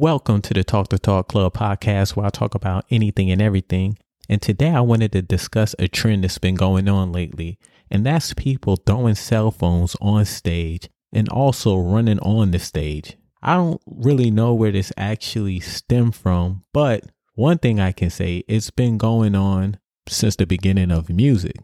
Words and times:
Welcome 0.00 0.40
to 0.40 0.54
the 0.54 0.64
Talk 0.64 0.88
to 0.88 0.98
Talk 0.98 1.28
Club 1.28 1.52
podcast 1.52 2.16
where 2.16 2.24
I 2.24 2.30
talk 2.30 2.54
about 2.54 2.86
anything 2.88 3.30
and 3.30 3.42
everything. 3.42 3.98
And 4.30 4.40
today 4.40 4.70
I 4.70 4.80
wanted 4.80 5.12
to 5.12 5.20
discuss 5.20 5.74
a 5.78 5.88
trend 5.88 6.24
that's 6.24 6.38
been 6.38 6.54
going 6.54 6.88
on 6.88 7.12
lately, 7.12 7.58
and 7.90 8.06
that's 8.06 8.32
people 8.32 8.76
throwing 8.76 9.14
cell 9.14 9.50
phones 9.50 9.96
on 10.00 10.24
stage 10.24 10.88
and 11.12 11.28
also 11.28 11.76
running 11.76 12.18
on 12.20 12.50
the 12.50 12.58
stage. 12.58 13.18
I 13.42 13.56
don't 13.56 13.82
really 13.84 14.30
know 14.30 14.54
where 14.54 14.72
this 14.72 14.90
actually 14.96 15.60
stemmed 15.60 16.16
from, 16.16 16.64
but 16.72 17.04
one 17.34 17.58
thing 17.58 17.78
I 17.78 17.92
can 17.92 18.08
say, 18.08 18.42
it's 18.48 18.70
been 18.70 18.96
going 18.96 19.34
on 19.34 19.78
since 20.08 20.34
the 20.34 20.46
beginning 20.46 20.90
of 20.90 21.10
music, 21.10 21.56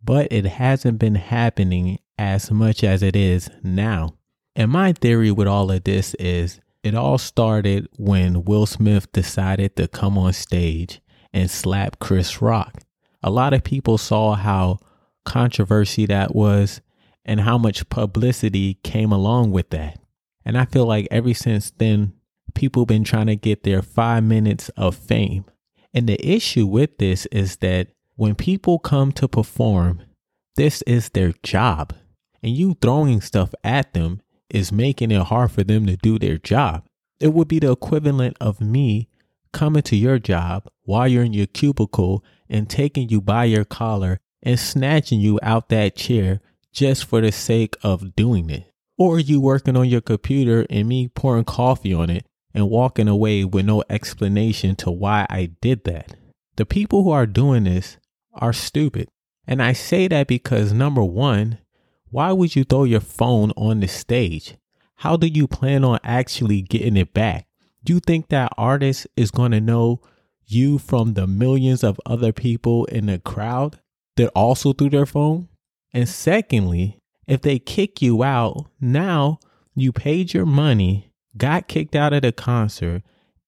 but 0.00 0.28
it 0.30 0.44
hasn't 0.44 1.00
been 1.00 1.16
happening 1.16 1.98
as 2.16 2.52
much 2.52 2.84
as 2.84 3.02
it 3.02 3.16
is 3.16 3.50
now. 3.64 4.14
And 4.54 4.70
my 4.70 4.92
theory 4.92 5.32
with 5.32 5.48
all 5.48 5.72
of 5.72 5.82
this 5.82 6.14
is 6.20 6.60
it 6.82 6.94
all 6.94 7.18
started 7.18 7.88
when 7.96 8.44
Will 8.44 8.66
Smith 8.66 9.10
decided 9.12 9.76
to 9.76 9.88
come 9.88 10.16
on 10.16 10.32
stage 10.32 11.00
and 11.32 11.50
slap 11.50 11.98
Chris 11.98 12.40
Rock. 12.40 12.82
A 13.22 13.30
lot 13.30 13.52
of 13.52 13.64
people 13.64 13.98
saw 13.98 14.34
how 14.34 14.78
controversy 15.24 16.06
that 16.06 16.34
was 16.34 16.80
and 17.24 17.40
how 17.40 17.58
much 17.58 17.88
publicity 17.90 18.74
came 18.82 19.12
along 19.12 19.50
with 19.50 19.70
that. 19.70 19.98
And 20.44 20.56
I 20.56 20.64
feel 20.64 20.86
like 20.86 21.06
ever 21.10 21.34
since 21.34 21.70
then, 21.70 22.14
people 22.54 22.86
been 22.86 23.04
trying 23.04 23.26
to 23.26 23.36
get 23.36 23.62
their 23.62 23.82
five 23.82 24.24
minutes 24.24 24.70
of 24.70 24.96
fame. 24.96 25.44
And 25.92 26.08
the 26.08 26.26
issue 26.26 26.66
with 26.66 26.98
this 26.98 27.26
is 27.26 27.56
that 27.56 27.88
when 28.16 28.34
people 28.34 28.78
come 28.78 29.12
to 29.12 29.28
perform, 29.28 30.02
this 30.56 30.82
is 30.82 31.10
their 31.10 31.34
job. 31.42 31.94
And 32.42 32.52
you 32.56 32.76
throwing 32.80 33.20
stuff 33.20 33.54
at 33.62 33.92
them 33.92 34.22
is 34.50 34.72
making 34.72 35.10
it 35.10 35.22
hard 35.22 35.52
for 35.52 35.64
them 35.64 35.86
to 35.86 35.96
do 35.96 36.18
their 36.18 36.38
job. 36.38 36.84
It 37.18 37.34
would 37.34 37.48
be 37.48 37.58
the 37.58 37.72
equivalent 37.72 38.36
of 38.40 38.60
me 38.60 39.08
coming 39.52 39.82
to 39.82 39.96
your 39.96 40.18
job 40.18 40.68
while 40.84 41.08
you're 41.08 41.24
in 41.24 41.32
your 41.32 41.46
cubicle 41.46 42.24
and 42.48 42.68
taking 42.68 43.08
you 43.08 43.20
by 43.20 43.44
your 43.44 43.64
collar 43.64 44.20
and 44.42 44.58
snatching 44.58 45.20
you 45.20 45.38
out 45.42 45.68
that 45.68 45.96
chair 45.96 46.40
just 46.72 47.04
for 47.04 47.20
the 47.20 47.32
sake 47.32 47.76
of 47.82 48.16
doing 48.16 48.48
it. 48.50 48.72
Or 48.96 49.18
you 49.18 49.40
working 49.40 49.76
on 49.76 49.88
your 49.88 50.00
computer 50.00 50.66
and 50.68 50.88
me 50.88 51.08
pouring 51.08 51.44
coffee 51.44 51.94
on 51.94 52.10
it 52.10 52.26
and 52.52 52.68
walking 52.68 53.08
away 53.08 53.44
with 53.44 53.64
no 53.64 53.82
explanation 53.88 54.76
to 54.76 54.90
why 54.90 55.26
I 55.30 55.50
did 55.60 55.84
that. 55.84 56.14
The 56.56 56.66
people 56.66 57.04
who 57.04 57.10
are 57.10 57.26
doing 57.26 57.64
this 57.64 57.96
are 58.34 58.52
stupid. 58.52 59.08
And 59.46 59.62
I 59.62 59.72
say 59.72 60.08
that 60.08 60.26
because 60.26 60.72
number 60.72 61.02
one, 61.02 61.58
why 62.10 62.32
would 62.32 62.56
you 62.56 62.64
throw 62.64 62.84
your 62.84 63.00
phone 63.00 63.52
on 63.56 63.80
the 63.80 63.88
stage? 63.88 64.56
How 64.96 65.16
do 65.16 65.26
you 65.26 65.46
plan 65.46 65.84
on 65.84 65.98
actually 66.02 66.62
getting 66.62 66.96
it 66.96 67.14
back? 67.14 67.46
Do 67.84 67.94
you 67.94 68.00
think 68.00 68.28
that 68.28 68.52
artist 68.58 69.06
is 69.16 69.30
going 69.30 69.52
to 69.52 69.60
know 69.60 70.02
you 70.44 70.78
from 70.78 71.14
the 71.14 71.26
millions 71.26 71.82
of 71.84 72.00
other 72.04 72.32
people 72.32 72.84
in 72.86 73.06
the 73.06 73.18
crowd 73.18 73.78
that 74.16 74.30
also 74.34 74.72
threw 74.72 74.90
their 74.90 75.06
phone? 75.06 75.48
And 75.92 76.08
secondly, 76.08 76.98
if 77.26 77.40
they 77.40 77.58
kick 77.58 78.02
you 78.02 78.22
out, 78.22 78.66
now 78.80 79.38
you 79.74 79.92
paid 79.92 80.34
your 80.34 80.46
money, 80.46 81.12
got 81.36 81.68
kicked 81.68 81.94
out 81.94 82.12
of 82.12 82.22
the 82.22 82.32
concert, 82.32 83.02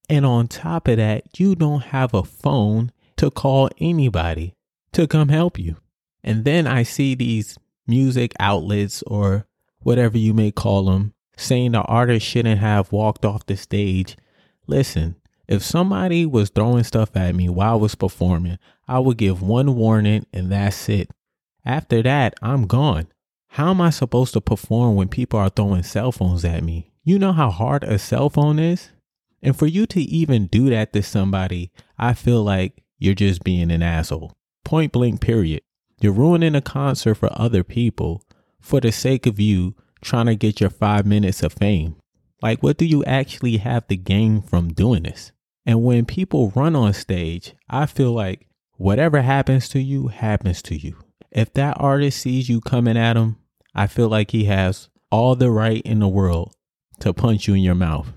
and 0.09 0.25
on 0.25 0.49
top 0.49 0.89
of 0.89 0.99
that, 0.99 1.39
you 1.39 1.55
don't 1.55 1.83
have 1.83 2.15
a 2.15 2.23
phone 2.23 2.93
to 3.17 3.31
call 3.31 3.69
anybody 3.79 4.55
to 4.93 5.07
come 5.07 5.29
help 5.29 5.59
you. 5.59 5.77
And 6.25 6.45
then 6.45 6.67
I 6.67 6.85
see 6.85 7.15
these 7.15 7.59
music 7.87 8.33
outlets 8.39 9.03
or 9.03 9.47
whatever 9.81 10.17
you 10.17 10.33
may 10.33 10.51
call 10.51 10.85
them 10.85 11.15
saying 11.37 11.73
the 11.73 11.83
artist 11.83 12.27
shouldn't 12.27 12.61
have 12.61 12.93
walked 12.93 13.25
off 13.25 13.47
the 13.47 13.57
stage. 13.57 14.17
Listen, 14.67 15.17
if 15.49 15.63
somebody 15.63 16.25
was 16.25 16.51
throwing 16.51 16.85
stuff 16.85 17.17
at 17.17 17.35
me 17.35 17.49
while 17.49 17.73
I 17.73 17.77
was 17.77 17.95
performing, 17.95 18.59
I 18.87 18.99
would 18.99 19.17
give 19.17 19.43
one 19.43 19.75
warning 19.75 20.27
and 20.33 20.51
that's 20.51 20.89
it. 20.89 21.11
After 21.65 22.03
that, 22.03 22.35
I'm 22.43 22.67
gone. 22.67 23.09
How 23.49 23.71
am 23.71 23.81
I 23.81 23.91
supposed 23.91 24.33
to 24.35 24.41
perform 24.41 24.97
when 24.97 25.09
people 25.09 25.39
are 25.39 25.51
throwing 25.51 25.83
cell 25.83 26.13
phones 26.13 26.45
at 26.45 26.65
me? 26.65 26.93
You 27.05 27.19
know 27.19 27.33
how 27.33 27.51
hard 27.51 27.85
a 27.85 27.99
cell 27.99 28.31
phone 28.31 28.59
is? 28.59 28.91
And 29.43 29.57
for 29.57 29.67
you 29.67 29.87
to 29.87 30.01
even 30.01 30.47
do 30.47 30.71
that 30.71 30.93
to 30.93 31.03
somebody, 31.03 31.71
I 31.99 32.15
feel 32.15 32.43
like 32.43 32.85
you're 32.99 33.15
just 33.15 33.43
being 33.43 33.71
an 33.71 33.83
asshole. 33.83 34.33
Point 34.65 34.93
blank, 34.93 35.21
period. 35.21 35.63
You're 36.03 36.13
ruining 36.13 36.57
a 36.57 36.61
concert 36.61 37.15
for 37.15 37.29
other 37.31 37.63
people 37.63 38.25
for 38.61 38.81
the 38.81 38.91
sake 38.91 39.25
of 39.25 39.39
you 39.39 39.77
trying 40.01 40.27
to 40.27 40.35
get 40.35 40.61
your 40.61 40.69
five 40.69 41.07
minutes 41.07 41.45
of 41.45 41.53
fame. 41.53 41.95
Like, 42.43 42.61
what 42.61 42.77
do 42.77 42.85
you 42.87 43.05
actually 43.05 43.59
have 43.59 43.87
to 43.87 43.97
gain 43.97 44.43
from 44.43 44.73
doing 44.73 45.05
this? 45.05 45.31
And 45.65 45.85
when 45.85 46.05
people 46.05 46.51
run 46.57 46.75
on 46.75 46.93
stage, 46.93 47.55
I 47.71 47.87
feel 47.87 48.13
like 48.13 48.49
whatever 48.79 49.23
happens 49.23 49.69
to 49.69 49.81
you 49.81 50.09
happens 50.09 50.61
to 50.63 50.77
you. 50.77 50.97
If 51.31 51.53
that 51.53 51.77
artist 51.79 52.21
sees 52.21 52.49
you 52.49 52.61
coming 52.61 52.97
at 52.97 53.17
him, 53.17 53.37
I 53.73 53.87
feel 53.87 54.09
like 54.09 54.33
he 54.33 54.47
has 54.47 54.89
all 55.13 55.37
the 55.37 55.53
right 55.53 55.83
in 55.83 56.01
the 56.01 56.09
world 56.09 56.53
to 56.99 57.15
punch 57.15 57.47
you 57.47 57.55
in 57.55 57.63
your 57.63 57.77
mouth. 57.77 58.13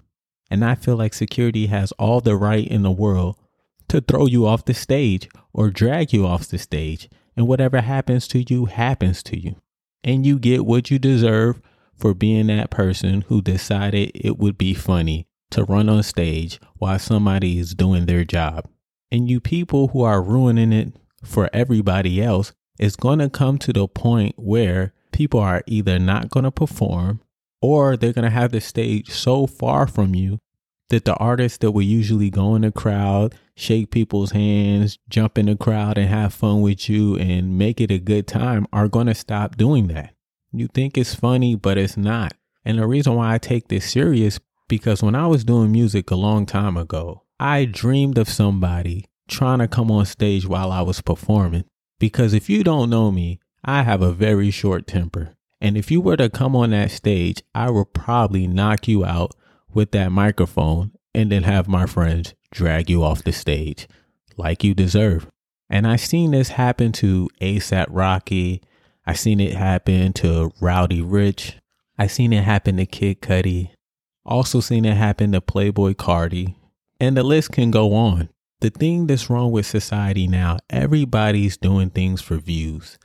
And 0.49 0.65
I 0.65 0.73
feel 0.73 0.95
like 0.95 1.13
security 1.13 1.67
has 1.67 1.91
all 1.93 2.19
the 2.19 2.35
right 2.35 2.67
in 2.67 2.81
the 2.81 2.89
world 2.89 3.37
to 3.89 4.01
throw 4.01 4.25
you 4.25 4.47
off 4.47 4.65
the 4.65 4.73
stage 4.73 5.29
or 5.53 5.69
drag 5.69 6.13
you 6.13 6.25
off 6.25 6.47
the 6.47 6.57
stage 6.57 7.09
and 7.35 7.47
whatever 7.47 7.81
happens 7.81 8.27
to 8.29 8.43
you 8.47 8.65
happens 8.65 9.23
to 9.23 9.39
you. 9.39 9.55
And 10.03 10.25
you 10.25 10.39
get 10.39 10.65
what 10.65 10.91
you 10.91 10.99
deserve 10.99 11.61
for 11.95 12.13
being 12.13 12.47
that 12.47 12.69
person 12.69 13.21
who 13.21 13.41
decided 13.41 14.11
it 14.13 14.37
would 14.37 14.57
be 14.57 14.73
funny 14.73 15.27
to 15.51 15.63
run 15.63 15.89
on 15.89 16.03
stage 16.03 16.59
while 16.75 16.99
somebody 16.99 17.59
is 17.59 17.73
doing 17.73 18.05
their 18.05 18.23
job. 18.23 18.67
And 19.11 19.29
you 19.29 19.39
people 19.39 19.89
who 19.89 20.01
are 20.01 20.21
ruining 20.21 20.73
it 20.73 20.93
for 21.23 21.49
everybody 21.53 22.21
else, 22.21 22.53
it's 22.77 22.95
going 22.95 23.19
to 23.19 23.29
come 23.29 23.57
to 23.59 23.73
the 23.73 23.87
point 23.87 24.35
where 24.37 24.93
people 25.11 25.39
are 25.39 25.63
either 25.65 25.97
not 25.97 26.29
going 26.29 26.43
to 26.43 26.51
perform 26.51 27.21
or 27.61 27.95
they're 27.95 28.13
going 28.13 28.25
to 28.25 28.29
have 28.29 28.51
the 28.51 28.61
stage 28.61 29.09
so 29.11 29.47
far 29.47 29.87
from 29.87 30.13
you 30.13 30.39
that 30.89 31.05
the 31.05 31.15
artists 31.15 31.57
that 31.59 31.71
would 31.71 31.85
usually 31.85 32.29
go 32.29 32.55
in 32.55 32.61
the 32.61 32.71
crowd, 32.71 33.35
shake 33.55 33.91
people's 33.91 34.31
hands, 34.31 34.99
jump 35.09 35.37
in 35.37 35.47
the 35.47 35.55
crowd 35.55 35.97
and 35.97 36.09
have 36.09 36.33
fun 36.33 36.61
with 36.61 36.89
you 36.89 37.15
and 37.17 37.57
make 37.57 37.81
it 37.81 37.91
a 37.91 37.97
good 37.97 38.27
time 38.27 38.67
are 38.71 38.87
going 38.87 39.07
to 39.07 39.15
stop 39.15 39.57
doing 39.57 39.87
that. 39.87 40.13
You 40.51 40.67
think 40.67 40.97
it's 40.97 41.15
funny, 41.15 41.55
but 41.55 41.77
it's 41.77 41.97
not. 41.97 42.33
And 42.63 42.79
the 42.79 42.87
reason 42.87 43.15
why 43.15 43.33
I 43.33 43.37
take 43.37 43.67
this 43.67 43.89
serious 43.89 44.39
because 44.67 45.03
when 45.03 45.15
I 45.15 45.27
was 45.27 45.43
doing 45.43 45.71
music 45.71 46.09
a 46.09 46.15
long 46.15 46.45
time 46.45 46.77
ago, 46.77 47.23
I 47.39 47.65
dreamed 47.65 48.17
of 48.17 48.29
somebody 48.29 49.05
trying 49.27 49.59
to 49.59 49.67
come 49.67 49.91
on 49.91 50.05
stage 50.05 50.47
while 50.47 50.71
I 50.71 50.81
was 50.81 51.01
performing. 51.01 51.65
Because 51.99 52.33
if 52.33 52.49
you 52.49 52.63
don't 52.63 52.89
know 52.89 53.11
me, 53.11 53.39
I 53.63 53.83
have 53.83 54.01
a 54.01 54.11
very 54.11 54.51
short 54.51 54.87
temper. 54.87 55.35
And 55.61 55.77
if 55.77 55.89
you 55.89 56.01
were 56.01 56.17
to 56.17 56.29
come 56.29 56.55
on 56.55 56.71
that 56.71 56.91
stage, 56.91 57.41
I 57.53 57.69
would 57.69 57.93
probably 57.93 58.47
knock 58.47 58.87
you 58.87 59.05
out 59.05 59.35
with 59.75 59.91
that 59.91 60.11
microphone 60.11 60.91
and 61.13 61.31
then 61.31 61.43
have 61.43 61.67
my 61.67 61.85
friends 61.85 62.33
drag 62.51 62.89
you 62.89 63.03
off 63.03 63.23
the 63.23 63.31
stage 63.31 63.87
like 64.37 64.63
you 64.63 64.73
deserve. 64.73 65.27
And 65.69 65.85
I've 65.85 66.01
seen 66.01 66.31
this 66.31 66.49
happen 66.49 66.91
to 66.93 67.29
ASAP 67.41 67.87
Rocky. 67.89 68.61
I've 69.05 69.19
seen 69.19 69.39
it 69.39 69.53
happen 69.53 70.13
to 70.13 70.51
Roddy 70.59 71.01
Ricch. 71.01 71.55
I've 71.97 72.11
seen 72.11 72.33
it 72.33 72.43
happen 72.43 72.77
to 72.77 72.85
Kid 72.85 73.21
Cudi. 73.21 73.69
Also 74.25 74.59
seen 74.59 74.85
it 74.85 74.97
happen 74.97 75.31
to 75.31 75.41
Playboi 75.41 75.95
Carti. 75.95 76.55
And 76.99 77.15
the 77.15 77.23
list 77.23 77.51
can 77.51 77.71
go 77.71 77.93
on. 77.93 78.29
The 78.61 78.69
thing 78.69 79.07
that's 79.07 79.29
wrong 79.29 79.51
with 79.51 79.65
society 79.65 80.27
now, 80.27 80.57
everybody's 80.69 81.57
doing 81.57 81.89
things 81.89 82.21
for 82.21 82.37
views. 82.37 82.97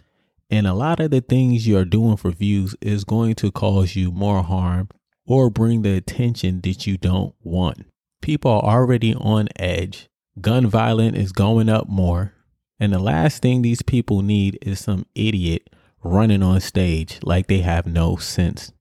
And 0.51 0.67
a 0.67 0.75
lot 0.75 1.01
of 1.01 1.11
the 1.11 1.21
things 1.21 1.67
you're 1.67 1.85
doing 1.85 2.17
for 2.17 2.31
views 2.31 2.75
is 2.81 3.05
going 3.05 3.35
to 3.37 3.53
cause 3.53 3.95
you 3.95 4.11
more 4.11 4.43
harm 4.43 4.89
or 5.31 5.49
bring 5.49 5.83
the 5.83 5.95
attention 5.97 6.61
that 6.61 6.89
you 6.89 6.97
don't 6.97 7.33
want. 7.41 7.87
People 8.21 8.51
are 8.51 8.81
already 8.81 9.15
on 9.15 9.49
edge. 9.55 10.09
Gun 10.41 10.67
violence 10.67 11.17
is 11.17 11.31
going 11.31 11.69
up 11.69 11.89
more. 11.89 12.35
And 12.81 12.93
the 12.93 12.99
last 12.99 13.41
thing 13.41 13.63
these 13.63 13.81
people 13.81 14.23
need 14.23 14.59
is 14.61 14.81
some 14.81 15.07
idiot 15.15 15.71
running 16.03 16.43
on 16.43 16.61
stage 16.61 17.21
like 17.23 17.47
they 17.47 17.61
have 17.61 17.87
no 17.87 18.17
sense. 18.17 18.73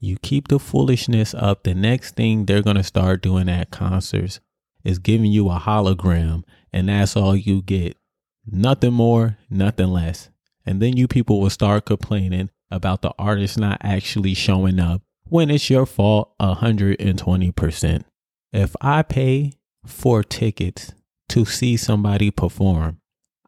You 0.00 0.16
keep 0.22 0.48
the 0.48 0.58
foolishness 0.58 1.34
up, 1.34 1.64
the 1.64 1.74
next 1.74 2.16
thing 2.16 2.46
they're 2.46 2.62
going 2.62 2.76
to 2.76 2.82
start 2.82 3.20
doing 3.20 3.50
at 3.50 3.70
concerts 3.70 4.40
is 4.84 4.98
giving 4.98 5.30
you 5.30 5.50
a 5.50 5.58
hologram, 5.58 6.42
and 6.72 6.88
that's 6.88 7.16
all 7.16 7.36
you 7.36 7.60
get. 7.60 7.98
Nothing 8.46 8.94
more, 8.94 9.36
nothing 9.50 9.88
less. 9.88 10.30
And 10.64 10.80
then 10.80 10.96
you 10.96 11.06
people 11.06 11.38
will 11.38 11.50
start 11.50 11.84
complaining 11.84 12.48
about 12.70 13.02
the 13.02 13.12
artist 13.18 13.58
not 13.58 13.78
actually 13.82 14.32
showing 14.32 14.80
up 14.80 15.02
when 15.28 15.50
it's 15.50 15.68
your 15.68 15.86
fault 15.86 16.32
120%. 16.40 18.04
If 18.52 18.74
I 18.80 19.02
pay 19.02 19.52
for 19.84 20.22
tickets 20.22 20.92
to 21.30 21.44
see 21.44 21.76
somebody 21.76 22.30
perform, 22.30 23.00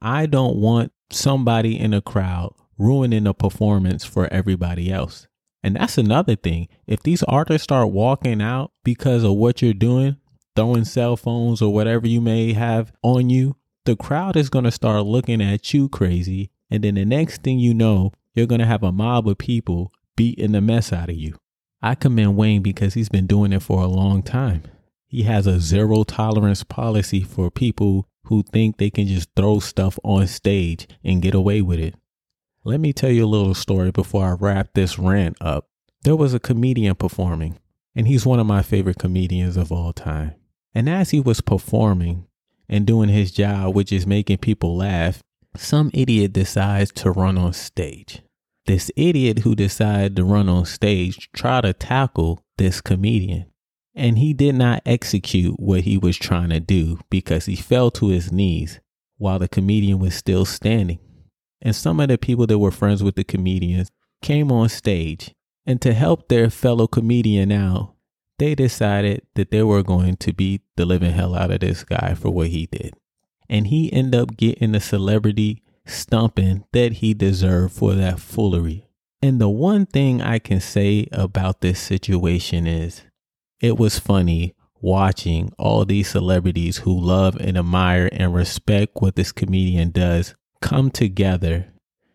I 0.03 0.27
don't 0.27 0.57
want 0.57 0.93
somebody 1.11 1.79
in 1.79 1.95
a 1.95 2.01
crowd 2.01 2.55
ruining 2.79 3.27
a 3.27 3.35
performance 3.35 4.05
for 4.05 4.27
everybody 4.33 4.91
else. 4.91 5.27
And 5.63 5.77
that's 5.77 5.99
another 5.99 6.37
thing. 6.37 6.69
If 6.87 7.03
these 7.03 7.23
artists 7.25 7.65
start 7.65 7.91
walking 7.91 8.41
out 8.41 8.73
because 8.85 9.25
of 9.25 9.35
what 9.35 9.61
you're 9.61 9.75
doing, 9.75 10.17
throwing 10.57 10.85
cell 10.85 11.17
phones 11.17 11.61
or 11.61 11.73
whatever 11.73 12.07
you 12.07 12.21
may 12.21 12.55
have 12.55 12.93
on 13.03 13.29
you, 13.29 13.57
the 13.85 13.97
crowd 13.97 14.37
is 14.37 14.51
going 14.51 14.65
to 14.65 14.71
start 14.71 15.05
looking 15.05 15.43
at 15.43 15.73
you 15.75 15.89
crazy. 15.89 16.51
And 16.71 16.85
then 16.85 16.95
the 16.95 17.05
next 17.05 17.43
thing 17.43 17.59
you 17.59 17.75
know, 17.75 18.13
you're 18.35 18.47
going 18.47 18.61
to 18.61 18.67
have 18.67 18.83
a 18.83 18.93
mob 18.93 19.29
of 19.29 19.39
people 19.39 19.93
beating 20.17 20.53
the 20.53 20.61
mess 20.61 20.93
out 20.93 21.11
of 21.11 21.17
you. 21.17 21.37
I 21.83 21.95
commend 21.95 22.37
Wayne 22.37 22.63
because 22.63 22.95
he's 22.95 23.09
been 23.09 23.27
doing 23.27 23.53
it 23.53 23.63
for 23.63 23.83
a 23.83 23.87
long 23.87 24.23
time. 24.23 24.65
He 25.07 25.23
has 25.23 25.47
a 25.47 25.61
zero 25.61 26.05
tolerance 26.05 26.63
policy 26.63 27.23
for 27.23 27.51
people 27.51 28.07
who 28.25 28.43
think 28.43 28.77
they 28.77 28.91
can 28.91 29.07
just 29.07 29.31
throw 29.35 29.59
stuff 29.59 29.99
on 30.05 30.27
stage 30.27 30.87
and 31.03 31.23
get 31.23 31.35
away 31.35 31.63
with 31.63 31.81
it. 31.81 31.95
Let 32.63 32.81
me 32.81 32.93
tell 32.93 33.11
you 33.11 33.25
a 33.25 33.27
little 33.27 33.55
story 33.55 33.91
before 33.91 34.27
I 34.27 34.33
wrap 34.33 34.75
this 34.75 34.99
rant 34.99 35.37
up. 35.41 35.69
There 36.03 36.17
was 36.17 36.35
a 36.35 36.39
comedian 36.39 36.95
performing, 36.95 37.59
and 37.97 38.07
he's 38.07 38.27
one 38.27 38.39
of 38.39 38.47
my 38.47 38.63
favorite 38.63 38.99
comedians 38.99 39.57
of 39.57 39.73
all 39.73 39.93
time. 39.93 40.35
And 40.75 40.89
as 40.89 41.11
he 41.11 41.21
was 41.21 41.41
performing 41.41 42.27
and 42.69 42.87
doing 42.87 43.09
his 43.09 43.33
job, 43.33 43.75
which 43.75 43.93
is 43.93 44.07
making 44.07 44.39
people 44.39 44.77
laugh, 44.77 45.23
some 45.57 45.91
idiot 45.93 46.33
decides 46.33 46.93
to 46.93 47.11
run 47.11 47.37
on 47.37 47.53
stage. 47.53 48.23
This 48.67 48.91
idiot 48.97 49.41
who 49.41 49.55
decided 49.55 50.17
to 50.17 50.25
run 50.25 50.49
on 50.49 50.65
stage 50.67 51.31
tried 51.33 51.63
to 51.63 51.73
tackle 51.73 52.45
this 52.59 52.81
comedian. 52.81 53.47
And 53.95 54.19
he 54.19 54.33
did 54.33 54.55
not 54.55 54.83
execute 54.87 55.59
what 55.59 55.83
he 55.83 55.99
was 55.99 56.17
trying 56.17 56.51
to 56.51 56.61
do 56.61 57.01
because 57.11 57.47
he 57.47 57.57
fell 57.57 57.91
to 57.93 58.09
his 58.09 58.31
knees 58.31 58.81
while 59.19 59.39
the 59.39 59.49
comedian 59.49 59.99
was 59.99 60.15
still 60.15 60.45
standing. 60.45 60.99
And 61.61 61.75
some 61.75 62.01
of 62.01 62.09
the 62.09 62.17
people 62.17 62.47
that 62.47 62.59
were 62.59 62.71
friends 62.71 63.03
with 63.03 63.17
the 63.17 63.25
comedians 63.25 63.91
came 64.23 64.51
on 64.51 64.69
stage. 64.69 65.35
And 65.67 65.81
to 65.83 65.93
help 65.93 66.29
their 66.29 66.49
fellow 66.49 66.87
comedian 66.87 67.53
out, 67.53 67.95
they 68.39 68.55
decided 68.55 69.27
that 69.35 69.51
they 69.51 69.63
were 69.63 69.83
going 69.83 70.17
to 70.17 70.33
beat 70.33 70.63
the 70.77 70.87
living 70.87 71.13
hell 71.13 71.35
out 71.35 71.51
of 71.51 71.61
this 71.61 71.85
guy 71.85 72.15
for 72.15 72.31
what 72.31 72.49
he 72.49 72.67
did. 72.67 72.95
And 73.49 73.67
he 73.67 73.93
ended 73.93 74.19
up 74.19 74.37
getting 74.37 74.73
the 74.73 74.81
celebrity 74.81 75.63
stumping 75.87 76.65
that 76.73 76.95
he 76.95 77.15
deserved 77.15 77.75
for 77.75 77.95
that 77.95 78.21
foolery. 78.21 78.87
And 79.23 79.41
the 79.41 79.49
one 79.49 79.87
thing 79.87 80.23
I 80.23 80.39
can 80.39 80.61
say 80.61 81.07
about 81.13 81.61
this 81.61 81.79
situation 81.79 82.67
is 82.67 83.03
it 83.61 83.79
was 83.79 83.99
funny 83.99 84.55
watching 84.81 85.53
all 85.59 85.85
these 85.85 86.09
celebrities 86.09 86.79
who 86.79 86.99
love 86.99 87.37
and 87.37 87.59
admire 87.59 88.09
and 88.13 88.35
respect 88.35 88.97
what 89.01 89.17
this 89.17 89.33
comedian 89.33 89.91
does 89.91 90.35
come 90.63 90.91
together 90.91 91.67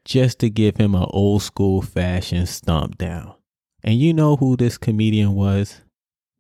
just 0.04 0.40
to 0.40 0.50
give 0.50 0.78
him 0.78 0.96
an 0.96 1.06
old 1.10 1.42
school 1.42 1.82
fashion 1.82 2.46
stomp 2.46 2.98
down. 2.98 3.36
And 3.84 4.00
you 4.00 4.14
know 4.14 4.36
who 4.36 4.58
this 4.58 4.78
comedian 4.78 5.36
was? 5.36 5.82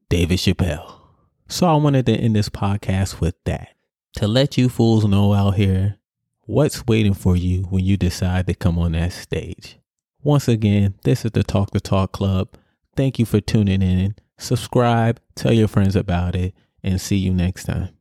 David 0.09 0.39
Chappelle. 0.39 0.99
So 1.47 1.67
I 1.67 1.75
wanted 1.75 2.07
to 2.07 2.13
end 2.13 2.35
this 2.35 2.49
podcast 2.49 3.19
with 3.19 3.35
that 3.45 3.69
to 4.13 4.27
let 4.27 4.57
you 4.57 4.69
fools 4.69 5.05
know 5.05 5.33
out 5.33 5.55
here 5.55 5.97
what's 6.45 6.85
waiting 6.85 7.13
for 7.13 7.35
you 7.35 7.63
when 7.63 7.83
you 7.83 7.97
decide 7.97 8.47
to 8.47 8.53
come 8.53 8.77
on 8.77 8.93
that 8.93 9.13
stage. 9.13 9.79
Once 10.23 10.47
again, 10.47 10.95
this 11.03 11.25
is 11.25 11.31
the 11.31 11.43
Talk 11.43 11.71
to 11.71 11.79
Talk 11.79 12.11
Club. 12.11 12.49
Thank 12.95 13.19
you 13.19 13.25
for 13.25 13.41
tuning 13.41 13.81
in. 13.81 14.15
Subscribe, 14.37 15.19
tell 15.35 15.53
your 15.53 15.67
friends 15.67 15.95
about 15.95 16.35
it, 16.35 16.53
and 16.83 16.99
see 17.01 17.17
you 17.17 17.33
next 17.33 17.65
time. 17.65 17.89